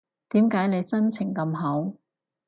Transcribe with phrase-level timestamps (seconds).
[0.29, 1.93] 點解你心情咁好